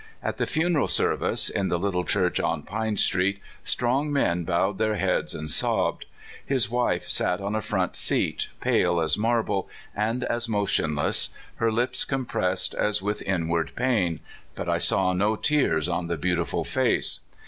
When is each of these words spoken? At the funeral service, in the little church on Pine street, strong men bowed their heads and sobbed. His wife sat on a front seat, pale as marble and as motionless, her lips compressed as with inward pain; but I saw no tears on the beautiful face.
At 0.23 0.37
the 0.37 0.47
funeral 0.47 0.87
service, 0.87 1.47
in 1.47 1.67
the 1.69 1.77
little 1.77 2.03
church 2.03 2.39
on 2.39 2.63
Pine 2.63 2.97
street, 2.97 3.39
strong 3.63 4.11
men 4.11 4.45
bowed 4.45 4.79
their 4.79 4.95
heads 4.95 5.35
and 5.35 5.47
sobbed. 5.47 6.05
His 6.43 6.71
wife 6.71 7.07
sat 7.07 7.39
on 7.39 7.53
a 7.53 7.61
front 7.61 7.95
seat, 7.95 8.47
pale 8.61 8.99
as 8.99 9.15
marble 9.15 9.69
and 9.95 10.23
as 10.23 10.49
motionless, 10.49 11.29
her 11.57 11.71
lips 11.71 12.03
compressed 12.03 12.73
as 12.73 13.03
with 13.03 13.21
inward 13.21 13.75
pain; 13.75 14.21
but 14.55 14.67
I 14.67 14.79
saw 14.79 15.13
no 15.13 15.35
tears 15.35 15.87
on 15.87 16.07
the 16.07 16.17
beautiful 16.17 16.63
face. 16.63 17.19